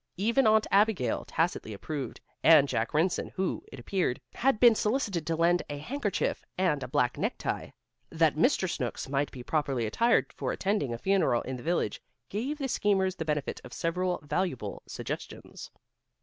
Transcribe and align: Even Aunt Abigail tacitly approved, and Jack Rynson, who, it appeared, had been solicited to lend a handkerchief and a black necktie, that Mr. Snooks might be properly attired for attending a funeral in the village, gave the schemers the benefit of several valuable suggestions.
Even 0.17 0.47
Aunt 0.47 0.65
Abigail 0.71 1.25
tacitly 1.25 1.73
approved, 1.75 2.21
and 2.41 2.67
Jack 2.67 2.89
Rynson, 2.91 3.29
who, 3.35 3.63
it 3.71 3.79
appeared, 3.79 4.19
had 4.33 4.59
been 4.59 4.73
solicited 4.73 5.27
to 5.27 5.35
lend 5.35 5.61
a 5.69 5.77
handkerchief 5.77 6.43
and 6.57 6.81
a 6.81 6.87
black 6.87 7.19
necktie, 7.19 7.69
that 8.09 8.33
Mr. 8.33 8.67
Snooks 8.67 9.07
might 9.07 9.29
be 9.29 9.43
properly 9.43 9.85
attired 9.85 10.33
for 10.33 10.51
attending 10.51 10.91
a 10.91 10.97
funeral 10.97 11.43
in 11.43 11.55
the 11.57 11.61
village, 11.61 12.01
gave 12.29 12.57
the 12.57 12.67
schemers 12.67 13.15
the 13.17 13.25
benefit 13.25 13.61
of 13.63 13.73
several 13.73 14.19
valuable 14.23 14.81
suggestions. 14.87 15.69